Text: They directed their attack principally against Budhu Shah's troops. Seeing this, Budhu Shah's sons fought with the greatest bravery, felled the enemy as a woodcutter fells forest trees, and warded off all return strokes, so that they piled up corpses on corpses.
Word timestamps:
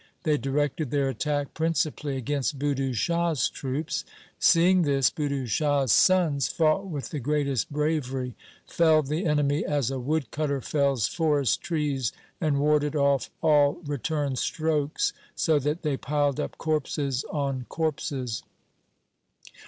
They 0.23 0.35
directed 0.35 0.89
their 0.89 1.09
attack 1.09 1.53
principally 1.53 2.17
against 2.17 2.57
Budhu 2.57 2.95
Shah's 2.95 3.47
troops. 3.51 4.03
Seeing 4.39 4.81
this, 4.81 5.11
Budhu 5.11 5.45
Shah's 5.45 5.91
sons 5.91 6.47
fought 6.47 6.87
with 6.87 7.09
the 7.11 7.19
greatest 7.19 7.71
bravery, 7.71 8.33
felled 8.65 9.05
the 9.09 9.27
enemy 9.27 9.63
as 9.63 9.91
a 9.91 9.99
woodcutter 9.99 10.59
fells 10.59 11.07
forest 11.07 11.61
trees, 11.61 12.13
and 12.41 12.57
warded 12.59 12.95
off 12.95 13.29
all 13.43 13.73
return 13.85 14.35
strokes, 14.35 15.13
so 15.35 15.59
that 15.59 15.83
they 15.83 15.97
piled 15.97 16.39
up 16.39 16.57
corpses 16.57 17.23
on 17.25 17.67
corpses. 17.69 18.41